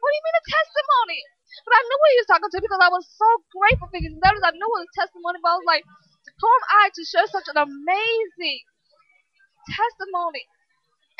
what 0.00 0.10
do 0.10 0.16
you 0.18 0.24
mean 0.26 0.38
a 0.40 0.46
testimony? 0.52 1.20
But 1.64 1.74
I 1.78 1.82
knew 1.84 1.98
what 2.00 2.12
he 2.12 2.20
was 2.22 2.30
talking 2.30 2.52
to 2.52 2.60
because 2.64 2.82
I 2.82 2.92
was 2.92 3.06
so 3.08 3.28
grateful 3.54 3.88
for 3.92 4.00
his 4.00 4.16
letters. 4.20 4.44
I 4.44 4.52
knew 4.56 4.68
it 4.68 4.76
was 4.82 4.88
a 4.88 4.96
testimony, 4.98 5.38
but 5.40 5.52
I 5.52 5.58
was 5.60 5.68
like, 5.68 5.84
who 6.40 6.48
am 6.48 6.64
I 6.82 6.84
to 6.92 7.02
share 7.06 7.28
such 7.30 7.48
an 7.52 7.58
amazing 7.60 8.62
testimony? 9.70 10.44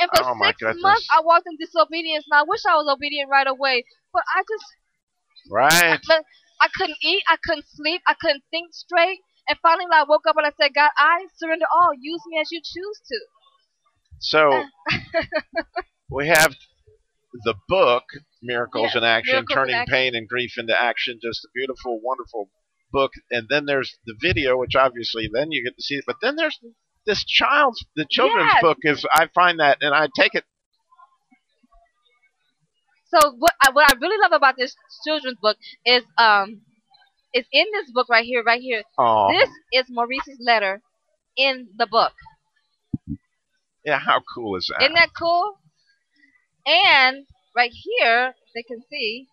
And 0.00 0.10
for 0.10 0.22
Oh, 0.24 0.34
six 0.42 0.56
goodness. 0.58 0.82
months, 0.82 1.06
I 1.12 1.20
walked 1.22 1.46
in 1.46 1.56
disobedience, 1.60 2.26
and 2.26 2.34
I 2.38 2.44
wish 2.48 2.64
I 2.66 2.74
was 2.80 2.88
obedient 2.90 3.30
right 3.30 3.46
away. 3.46 3.84
But 4.12 4.24
I 4.34 4.42
just, 4.42 4.66
Right. 5.50 6.00
but 6.08 6.22
I 6.62 6.68
couldn't 6.74 6.98
eat, 7.02 7.22
I 7.28 7.36
couldn't 7.44 7.66
sleep, 7.68 8.00
I 8.06 8.14
couldn't 8.20 8.44
think 8.50 8.72
straight. 8.72 9.18
And 9.48 9.58
finally, 9.60 9.86
I 9.92 10.04
woke 10.08 10.22
up 10.28 10.36
and 10.36 10.46
I 10.46 10.52
said, 10.58 10.70
God, 10.74 10.90
I 10.96 11.26
surrender 11.36 11.66
all. 11.74 11.90
Use 12.00 12.22
me 12.28 12.38
as 12.40 12.52
you 12.52 12.60
choose 12.64 13.00
to. 13.08 13.18
So 14.20 14.62
we 16.10 16.28
have 16.28 16.54
the 17.44 17.54
book 17.68 18.04
Miracles 18.42 18.84
Yes, 18.84 18.96
in 18.96 19.04
Action, 19.04 19.34
Miracles 19.34 19.50
in 19.50 19.56
turning 19.56 19.74
Action. 19.76 19.92
pain 19.92 20.14
and 20.14 20.28
grief 20.28 20.52
into 20.56 20.80
action. 20.80 21.18
Just 21.20 21.44
a 21.44 21.48
beautiful, 21.54 22.00
wonderful 22.02 22.50
book. 22.92 23.10
And 23.30 23.48
then 23.48 23.66
there's 23.66 23.98
the 24.06 24.14
video, 24.20 24.56
which 24.56 24.76
obviously 24.76 25.28
then 25.32 25.50
you 25.50 25.64
get 25.64 25.76
to 25.76 25.82
see 25.82 25.96
it. 25.96 26.04
But 26.06 26.16
then 26.22 26.36
there's 26.36 26.60
this 27.06 27.24
child's 27.24 27.84
the 27.96 28.06
children's 28.08 28.52
Yes. 28.52 28.62
book 28.62 28.78
is 28.82 29.04
I 29.12 29.28
find 29.34 29.58
that 29.58 29.78
and 29.80 29.92
I 29.94 30.08
take 30.14 30.34
it. 30.34 30.44
So 33.14 33.34
what 33.38 33.52
I, 33.62 33.70
what 33.72 33.90
I 33.90 33.94
really 34.00 34.16
love 34.22 34.32
about 34.32 34.56
this 34.56 34.74
children's 35.04 35.38
book 35.40 35.56
is 35.84 36.02
um, 36.18 36.62
is 37.34 37.44
in 37.52 37.66
this 37.72 37.90
book 37.92 38.08
right 38.08 38.24
here, 38.24 38.42
right 38.42 38.60
here. 38.60 38.82
Oh, 38.98 39.30
This 39.32 39.48
is 39.72 39.86
Maurice's 39.90 40.38
letter 40.40 40.80
in 41.36 41.68
the 41.76 41.86
book. 41.86 42.12
yeah. 43.84 43.98
How 43.98 44.22
cool 44.34 44.56
is 44.56 44.70
that? 44.72 44.82
Isn't 44.82 44.94
that 44.94 45.10
cool? 45.18 45.58
And 46.66 47.26
right 47.56 47.72
here, 47.72 48.34
they 48.54 48.62
can 48.62 48.82
see 48.90 49.26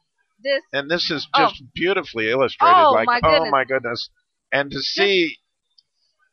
this. 0.43 0.62
and 0.74 0.89
this 0.89 1.12
is 1.12 1.27
Oh. 1.36 1.48
just 1.50 1.62
beautifully 1.75 2.29
illustrated. 2.29 2.75
Oh, 2.75 2.91
like, 2.93 3.05
my 3.07 3.19
oh 3.24 3.50
my 3.50 3.63
goodness! 3.65 4.09
And 4.51 4.71
to 4.71 4.79
see, 4.81 5.38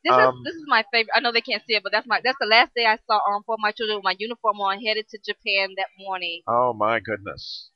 This 0.07 0.15
Um, 0.15 0.35
is 0.37 0.43
this 0.45 0.55
is 0.55 0.63
my 0.67 0.83
favorite. 0.91 1.11
I 1.15 1.19
know 1.19 1.33
they 1.33 1.41
can't 1.41 1.63
see 1.67 1.75
it, 1.75 1.83
but 1.83 1.91
that's 1.91 2.07
my 2.07 2.21
that's 2.23 2.37
the 2.39 2.47
last 2.47 2.71
day 2.75 2.85
I 2.85 2.97
saw 3.07 3.19
um 3.27 3.43
for 3.45 3.57
my 3.59 3.71
children 3.73 3.97
with 3.97 4.05
my 4.05 4.15
uniform 4.17 4.61
on, 4.61 4.79
headed 4.81 5.07
to 5.09 5.17
Japan 5.19 5.73
that 5.75 5.89
morning. 5.97 6.43
oh 6.47 6.73
my 6.73 6.99
goodness, 7.01 7.69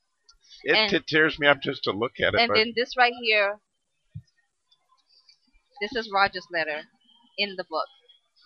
it, 0.64 0.78
And- 0.78 0.94
it 0.94 1.08
tears 1.08 1.38
me 1.40 1.48
up 1.48 1.60
just 1.62 1.84
to 1.84 1.92
look 1.92 2.20
at 2.22 2.34
it. 2.34 2.40
And 2.40 2.52
then 2.56 2.74
this 2.76 2.96
right 2.96 3.14
here, 3.22 3.60
this 5.82 5.94
is 5.96 6.10
Roger's 6.14 6.48
letter 6.54 6.82
in 7.38 7.56
the 7.58 7.66
book, 7.70 7.88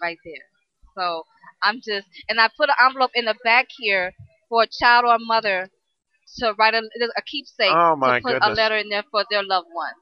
right 0.02 0.18
there. 0.26 0.46
So 0.98 1.24
I'm 1.62 1.78
just, 1.86 2.08
and 2.30 2.40
I 2.40 2.50
put 2.58 2.70
an 2.70 2.76
envelope 2.84 3.12
in 3.14 3.26
the 3.26 3.36
back 3.44 3.68
here 3.78 4.14
for 4.50 4.64
a 4.64 4.68
child 4.68 5.06
or 5.06 5.16
a 5.16 5.20
mother 5.20 5.70
to 6.40 6.54
write 6.58 6.74
a, 6.74 6.82
a 7.18 7.22
keepsake 7.22 7.72
Oh, 7.72 7.96
to 7.96 8.20
put 8.24 8.38
a 8.42 8.50
letter 8.50 8.78
in 8.78 8.90
there 8.90 9.04
for 9.12 9.26
their 9.30 9.44
loved 9.44 9.68
one. 9.72 9.94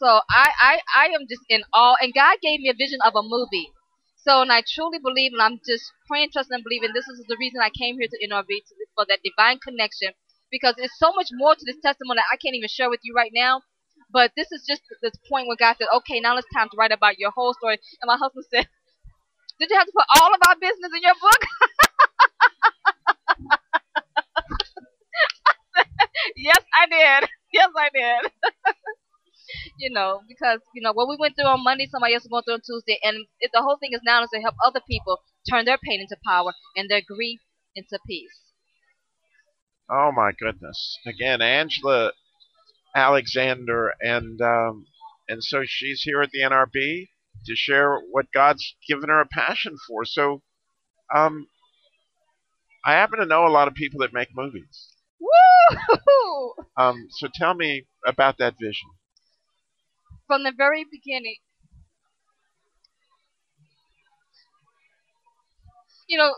So 0.00 0.08
I, 0.08 0.48
I, 0.60 0.74
I 0.96 1.06
am 1.12 1.28
just 1.28 1.44
in 1.50 1.62
awe, 1.74 1.96
and 2.00 2.14
God 2.14 2.38
gave 2.42 2.60
me 2.60 2.70
a 2.70 2.74
vision 2.74 3.00
of 3.04 3.14
a 3.16 3.22
movie. 3.22 3.68
So, 4.16 4.42
and 4.42 4.52
I 4.52 4.62
truly 4.66 4.98
believe, 4.98 5.32
and 5.34 5.42
I'm 5.42 5.60
just 5.68 5.92
praying, 6.08 6.30
trusting, 6.32 6.54
and 6.54 6.64
believing 6.64 6.92
this 6.94 7.08
is 7.08 7.24
the 7.28 7.36
reason 7.38 7.60
I 7.60 7.70
came 7.70 7.98
here 8.00 8.08
to 8.08 8.18
to, 8.18 8.74
for 8.96 9.06
that 9.08 9.20
divine 9.24 9.58
connection 9.60 10.12
because 10.50 10.74
there's 10.78 10.96
so 10.98 11.12
much 11.14 11.28
more 11.32 11.54
to 11.54 11.64
this 11.66 11.80
testimony 11.82 12.18
that 12.18 12.32
I 12.32 12.38
can't 12.38 12.56
even 12.56 12.68
share 12.68 12.90
with 12.90 13.00
you 13.04 13.14
right 13.14 13.32
now. 13.34 13.62
But 14.12 14.32
this 14.36 14.50
is 14.52 14.64
just 14.68 14.82
this 15.02 15.14
point 15.30 15.46
where 15.48 15.56
God 15.60 15.76
said, 15.78 15.88
okay, 16.02 16.20
now 16.20 16.36
it's 16.38 16.48
time 16.54 16.68
to 16.70 16.76
write 16.78 16.92
about 16.92 17.18
your 17.18 17.30
whole 17.32 17.54
story. 17.54 17.78
And 18.02 18.08
my 18.08 18.16
husband 18.18 18.46
said, 18.52 18.68
did 19.60 19.70
you 19.70 19.78
have 19.78 19.86
to 19.86 19.92
put 19.96 20.06
all 20.20 20.34
of 20.34 20.40
our 20.48 20.56
business 20.60 20.92
in 20.96 21.02
your 21.02 21.16
book? 21.20 21.42
yes, 26.36 26.62
I 26.76 26.86
did. 26.86 27.30
Yes, 27.52 27.70
I 27.76 27.88
did. 27.94 28.32
You 29.80 29.90
know, 29.90 30.20
because, 30.28 30.60
you 30.74 30.82
know, 30.82 30.92
what 30.92 31.08
we 31.08 31.16
went 31.18 31.34
through 31.36 31.48
on 31.48 31.64
Monday, 31.64 31.88
somebody 31.90 32.14
else 32.14 32.24
is 32.24 32.28
going 32.30 32.42
through 32.44 32.54
on 32.54 32.60
Tuesday. 32.64 32.98
And 33.02 33.26
it, 33.40 33.50
the 33.52 33.62
whole 33.62 33.78
thing 33.78 33.90
is 33.92 34.00
now 34.04 34.22
is 34.22 34.30
to 34.34 34.40
help 34.40 34.54
other 34.64 34.80
people 34.88 35.20
turn 35.48 35.64
their 35.64 35.78
pain 35.78 36.00
into 36.00 36.16
power 36.26 36.52
and 36.76 36.88
their 36.88 37.02
grief 37.06 37.40
into 37.74 37.98
peace. 38.06 38.38
Oh 39.90 40.12
my 40.12 40.30
goodness! 40.38 40.98
Again, 41.04 41.42
Angela 41.42 42.12
Alexander, 42.94 43.92
and 44.00 44.40
um, 44.40 44.86
and 45.28 45.42
so 45.42 45.62
she's 45.66 46.02
here 46.02 46.22
at 46.22 46.30
the 46.30 46.42
NRB 46.42 47.08
to 47.46 47.56
share 47.56 47.98
what 48.10 48.26
God's 48.32 48.76
given 48.88 49.08
her 49.08 49.20
a 49.20 49.26
passion 49.26 49.76
for. 49.88 50.04
So, 50.04 50.42
um, 51.12 51.48
I 52.84 52.92
happen 52.92 53.18
to 53.18 53.26
know 53.26 53.46
a 53.46 53.48
lot 53.48 53.66
of 53.66 53.74
people 53.74 53.98
that 54.00 54.12
make 54.12 54.28
movies. 54.34 54.94
Woo! 55.20 56.52
Um, 56.76 57.08
so 57.10 57.28
tell 57.34 57.52
me 57.52 57.84
about 58.06 58.38
that 58.38 58.54
vision. 58.58 58.88
From 60.30 60.44
the 60.44 60.54
very 60.56 60.86
beginning. 60.86 61.38
You 66.08 66.18
know, 66.18 66.34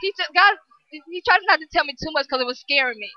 he 0.00 0.12
just 0.18 0.30
God. 0.34 0.56
He 0.90 1.22
tried 1.28 1.40
not 1.48 1.60
to 1.60 1.68
tell 1.72 1.84
me 1.84 1.94
too 1.94 2.12
much 2.12 2.26
because 2.26 2.42
it 2.42 2.46
was 2.46 2.60
scaring 2.60 2.98
me. 2.98 3.10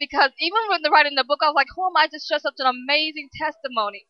Because 0.00 0.32
even 0.40 0.60
when 0.70 0.82
writing 0.92 1.16
the 1.16 1.24
book, 1.24 1.40
I 1.42 1.48
was 1.48 1.56
like, 1.56 1.68
"Who 1.76 1.86
am 1.86 1.96
I 1.96 2.08
to 2.08 2.18
share 2.20 2.38
such 2.40 2.58
an 2.58 2.66
amazing 2.68 3.30
testimony?" 3.40 4.06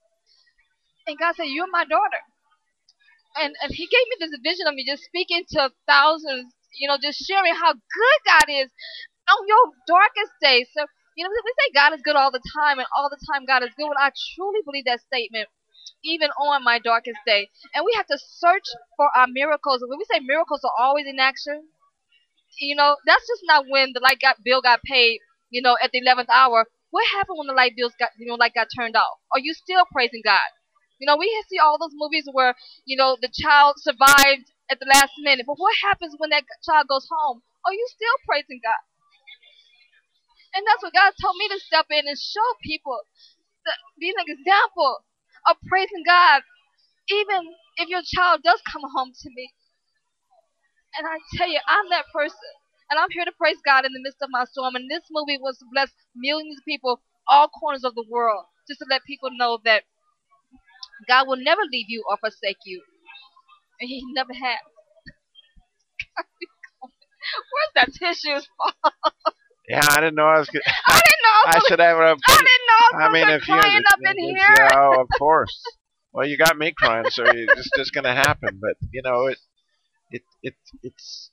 And 1.06 1.18
God 1.18 1.36
said, 1.36 1.48
"You're 1.50 1.70
my 1.70 1.84
daughter." 1.84 2.22
And 3.36 3.54
and 3.62 3.72
He 3.74 3.86
gave 3.86 4.06
me 4.10 4.16
this 4.20 4.38
vision 4.42 4.66
of 4.68 4.74
me 4.74 4.84
just 4.86 5.04
speaking 5.04 5.44
to 5.58 5.72
thousands. 5.88 6.54
You 6.80 6.88
know, 6.88 6.98
just 7.02 7.24
sharing 7.26 7.54
how 7.54 7.72
good 7.74 8.20
God 8.26 8.48
is 8.48 8.70
on 9.30 9.48
your 9.48 9.64
darkest 9.88 10.32
days. 10.42 10.68
So 10.76 10.86
you 11.16 11.24
know, 11.24 11.30
we 11.30 11.52
say 11.58 11.72
God 11.74 11.92
is 11.94 12.02
good 12.02 12.16
all 12.16 12.30
the 12.30 12.42
time, 12.54 12.78
and 12.78 12.88
all 12.96 13.10
the 13.10 13.20
time 13.32 13.44
God 13.46 13.62
is 13.62 13.70
good. 13.76 13.88
Well, 13.88 13.98
I 13.98 14.10
truly 14.34 14.60
believe 14.64 14.84
that 14.86 15.00
statement 15.00 15.48
even 16.04 16.30
on 16.30 16.64
my 16.64 16.78
darkest 16.78 17.18
day. 17.26 17.48
And 17.74 17.84
we 17.84 17.92
have 17.96 18.06
to 18.06 18.18
search 18.18 18.64
for 18.96 19.08
our 19.16 19.26
miracles. 19.28 19.82
When 19.86 19.98
we 19.98 20.06
say 20.10 20.20
miracles 20.20 20.62
are 20.64 20.72
always 20.78 21.06
in 21.06 21.18
action, 21.18 21.68
you 22.60 22.76
know, 22.76 22.96
that's 23.06 23.26
just 23.26 23.42
not 23.44 23.66
when 23.68 23.92
the 23.94 24.00
light 24.00 24.20
got 24.20 24.42
bill 24.44 24.62
got 24.62 24.82
paid, 24.82 25.20
you 25.50 25.62
know, 25.62 25.76
at 25.82 25.90
the 25.92 26.00
eleventh 26.00 26.30
hour. 26.30 26.66
What 26.90 27.06
happened 27.08 27.38
when 27.38 27.46
the 27.46 27.54
light 27.54 27.74
bills 27.76 27.94
got 27.98 28.10
you 28.18 28.26
know 28.26 28.34
light 28.34 28.54
got 28.54 28.68
turned 28.76 28.96
off? 28.96 29.18
Are 29.32 29.40
you 29.40 29.54
still 29.54 29.84
praising 29.92 30.22
God? 30.24 30.50
You 30.98 31.06
know, 31.06 31.16
we 31.16 31.26
see 31.48 31.58
all 31.58 31.78
those 31.78 31.94
movies 31.94 32.28
where, 32.30 32.54
you 32.84 32.96
know, 32.96 33.16
the 33.20 33.32
child 33.32 33.74
survived 33.78 34.52
at 34.70 34.78
the 34.78 34.86
last 34.86 35.10
minute. 35.18 35.46
But 35.46 35.56
what 35.58 35.74
happens 35.82 36.14
when 36.18 36.30
that 36.30 36.44
child 36.64 36.86
goes 36.86 37.08
home? 37.10 37.42
Are 37.66 37.72
you 37.72 37.84
still 37.90 38.14
praising 38.24 38.60
God? 38.62 38.78
And 40.54 40.66
that's 40.66 40.82
what 40.82 40.94
God 40.94 41.14
told 41.20 41.36
me 41.38 41.48
to 41.50 41.60
step 41.60 41.86
in 41.90 42.04
and 42.08 42.18
show 42.18 42.48
people, 42.62 42.98
that, 43.66 43.78
be 44.00 44.10
an 44.10 44.24
example 44.26 45.04
of 45.50 45.56
praising 45.68 46.04
God, 46.06 46.42
even 47.10 47.54
if 47.78 47.88
your 47.88 48.02
child 48.04 48.42
does 48.44 48.60
come 48.70 48.82
home 48.94 49.12
to 49.14 49.30
me. 49.34 49.50
And 50.98 51.06
I 51.08 51.18
tell 51.38 51.48
you, 51.48 51.60
I'm 51.68 51.88
that 51.90 52.06
person. 52.14 52.52
And 52.90 52.98
I'm 53.00 53.10
here 53.12 53.24
to 53.24 53.32
praise 53.38 53.58
God 53.64 53.86
in 53.86 53.92
the 53.92 54.00
midst 54.02 54.22
of 54.22 54.30
my 54.32 54.44
storm. 54.44 54.76
And 54.76 54.90
this 54.90 55.04
movie 55.10 55.38
was 55.40 55.58
to 55.58 55.66
bless 55.72 55.90
millions 56.16 56.58
of 56.58 56.64
people, 56.66 57.00
all 57.28 57.48
corners 57.48 57.84
of 57.84 57.94
the 57.94 58.04
world, 58.10 58.44
just 58.68 58.80
to 58.80 58.86
let 58.90 59.04
people 59.04 59.30
know 59.32 59.60
that 59.64 59.84
God 61.08 61.28
will 61.28 61.38
never 61.38 61.62
leave 61.72 61.86
you 61.88 62.04
or 62.10 62.16
forsake 62.18 62.58
you. 62.66 62.82
And 63.80 63.88
He 63.88 64.02
never 64.14 64.32
has. 64.34 64.60
Where's 67.52 67.74
that 67.76 67.94
tissues 67.94 68.48
from? 68.56 69.31
Yeah, 69.72 69.86
I 69.88 70.00
didn't 70.00 70.16
know 70.16 70.26
I 70.26 70.38
was. 70.38 70.50
Gonna, 70.50 70.62
I 70.86 71.00
didn't 71.00 71.22
know. 71.24 71.50
I, 71.50 71.56
I 71.56 71.60
should 71.66 71.78
have. 71.78 71.96
I 71.96 72.14
didn't 72.26 72.68
know 72.68 72.98
I 72.98 73.06
I 73.06 73.12
mean, 73.12 73.28
if 73.30 73.48
you, 73.48 73.54
crying 73.54 73.82
up 73.90 73.98
in 74.04 74.18
here. 74.18 74.36
yeah, 74.36 74.68
oh, 74.74 75.00
of 75.00 75.08
course. 75.18 75.62
Well, 76.12 76.26
you 76.26 76.36
got 76.36 76.58
me 76.58 76.74
crying, 76.76 77.06
so 77.08 77.24
it's 77.24 77.54
just 77.56 77.70
just 77.74 77.94
gonna 77.94 78.14
happen. 78.14 78.60
But 78.60 78.76
you 78.92 79.00
know, 79.02 79.28
it 79.28 79.38
it 80.10 80.22
it 80.42 80.54
it's 80.82 81.30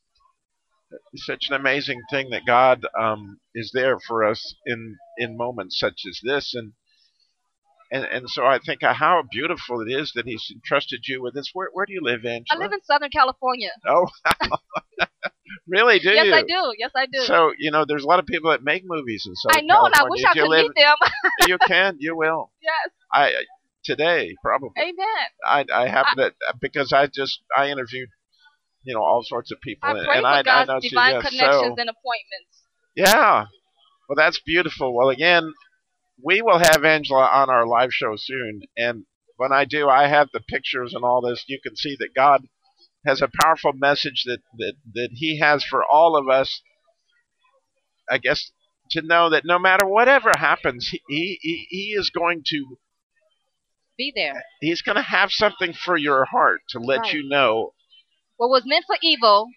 such 1.17 1.47
an 1.49 1.55
amazing 1.55 2.01
thing 2.09 2.29
that 2.29 2.45
God 2.45 2.85
um, 2.97 3.41
is 3.53 3.71
there 3.73 3.99
for 3.99 4.23
us 4.23 4.55
in 4.65 4.95
in 5.17 5.35
moments 5.35 5.77
such 5.77 6.03
as 6.07 6.21
this, 6.23 6.53
and 6.53 6.71
and 7.91 8.05
and 8.05 8.29
so 8.29 8.45
I 8.45 8.59
think 8.65 8.83
how 8.83 9.21
beautiful 9.29 9.81
it 9.81 9.91
is 9.91 10.13
that 10.15 10.27
He's 10.27 10.49
entrusted 10.49 11.01
you 11.09 11.21
with 11.21 11.33
this. 11.33 11.49
Where 11.51 11.67
where 11.73 11.85
do 11.85 11.91
you 11.91 12.01
live, 12.01 12.23
Angela? 12.23 12.45
I 12.51 12.57
live 12.57 12.71
in 12.71 12.81
Southern 12.83 13.09
California. 13.09 13.71
Oh, 13.85 14.07
really? 15.69 15.99
Do 15.99 16.09
yes, 16.09 16.25
you? 16.25 16.33
I 16.33 16.41
do. 16.41 16.73
Yes, 16.77 16.91
I 16.95 17.05
do. 17.05 17.19
So 17.21 17.53
you 17.57 17.71
know, 17.71 17.85
there's 17.87 18.03
a 18.03 18.07
lot 18.07 18.19
of 18.19 18.25
people 18.25 18.51
that 18.51 18.63
make 18.63 18.83
movies 18.85 19.25
in 19.25 19.33
I 19.33 19.53
Southern 19.53 19.67
know, 19.67 19.85
and 19.85 19.93
I 19.93 19.97
California. 19.97 20.11
wish 20.11 20.25
I 20.25 20.33
could 20.33 20.49
live- 20.49 20.71
meet 20.75 20.83
them. 20.83 20.95
you 21.47 21.57
can. 21.67 21.95
You 21.99 22.17
will. 22.17 22.51
yes. 22.61 22.73
I 23.13 23.29
uh, 23.29 23.37
today 23.83 24.35
probably. 24.43 24.71
Amen. 24.77 24.95
I 25.45 25.65
I 25.73 25.87
happen 25.87 26.17
to 26.17 26.33
because 26.59 26.91
I 26.93 27.07
just 27.07 27.41
I 27.55 27.69
interviewed 27.69 28.09
you 28.83 28.93
know 28.93 29.01
all 29.01 29.23
sorts 29.23 29.51
of 29.51 29.59
people 29.61 29.89
I 29.89 29.91
and, 29.93 30.05
pray 30.05 30.15
and 30.17 30.23
for 30.23 30.27
I, 30.27 30.39
I 30.39 30.43
God's 30.43 30.67
know 30.67 30.79
divine 30.81 31.13
yes, 31.15 31.29
connections 31.29 31.75
so 31.75 31.81
and 31.81 31.89
appointments. 31.89 32.63
yeah 32.95 33.45
well 34.07 34.15
that's 34.15 34.39
beautiful 34.45 34.95
well 34.95 35.09
again 35.09 35.53
we 36.23 36.41
will 36.41 36.59
have 36.59 36.83
Angela 36.83 37.25
on 37.25 37.49
our 37.49 37.65
live 37.65 37.91
show 37.91 38.15
soon 38.17 38.61
and 38.77 39.05
when 39.37 39.51
I 39.51 39.65
do 39.65 39.89
I 39.89 40.07
have 40.07 40.29
the 40.33 40.39
pictures 40.39 40.93
and 40.93 41.03
all 41.03 41.21
this 41.21 41.45
you 41.47 41.59
can 41.61 41.75
see 41.75 41.95
that 41.99 42.13
God 42.15 42.47
has 43.09 43.21
a 43.21 43.29
powerful 43.41 43.73
message 43.73 44.23
that 44.25 44.39
that 44.61 44.73
that 44.93 45.09
he 45.13 45.39
has 45.39 45.63
for 45.63 45.81
all 45.83 46.15
of 46.15 46.25
us 46.29 46.61
I 48.09 48.17
guess 48.17 48.51
to 48.91 49.01
know 49.01 49.29
that 49.29 49.43
no 49.45 49.59
matter 49.59 49.85
whatever 49.85 50.31
happens 50.37 50.89
he 50.89 51.01
he, 51.41 51.67
he 51.69 51.83
is 51.99 52.09
going 52.09 52.41
to 52.53 52.59
Be 53.97 54.11
there. 54.15 54.43
he's 54.61 54.81
going 54.81 54.95
to 54.95 55.01
have 55.17 55.29
something 55.31 55.73
for 55.73 55.97
your 55.97 56.25
heart 56.25 56.61
to 56.69 56.79
let 56.79 57.01
Right. 57.01 57.13
you 57.13 57.27
know 57.35 57.73
What 58.37 58.49
was 58.49 58.63
meant 58.65 58.85
for 58.87 58.97
evil, 59.01 59.47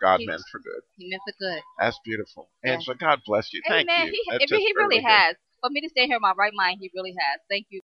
God 0.00 0.18
He- 0.20 0.26
meant 0.26 0.42
for 0.52 0.58
good. 0.60 0.82
He 0.96 1.08
meant 1.10 1.22
for 1.26 1.34
good. 1.38 1.62
That's 1.80 1.98
beautiful. 2.04 2.50
Yeah. 2.64 2.72
Angela, 2.74 2.96
God 2.96 3.18
bless 3.26 3.52
you. 3.52 3.60
Thank 3.68 3.88
Amen. 3.88 4.06
you. 4.06 4.12
He, 4.12 4.22
That's 4.32 4.52
I 4.52 4.56
mean, 4.56 4.66
he 4.66 4.72
really 4.76 5.02
has. 5.02 5.36
For 5.60 5.70
me 5.70 5.80
to 5.82 5.88
stay 5.90 6.06
here 6.06 6.16
in 6.16 6.22
my 6.22 6.32
right 6.36 6.52
mind, 6.54 6.78
he 6.80 6.90
really 6.94 7.14
has. 7.18 7.40
Thank 7.50 7.66
you. 7.70 7.80